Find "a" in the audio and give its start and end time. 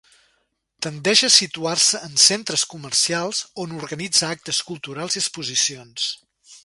1.27-1.29